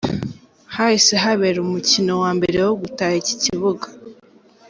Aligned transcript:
Hahise 0.75 1.13
habera 1.23 1.57
umukino 1.65 2.11
wa 2.23 2.31
mbere 2.37 2.57
wo 2.67 2.73
gutaha 2.81 3.15
iki 3.21 3.35
kibuga. 3.43 3.87